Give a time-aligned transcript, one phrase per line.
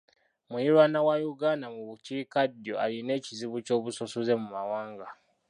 [0.49, 5.07] Muliraanwa wa Uganda mu bukiikaddyo alina ekizibu ky'obusosoze mu mawanga.